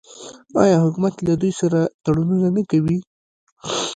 [0.63, 2.97] آیا حکومت له دوی سره تړونونه نه کوي؟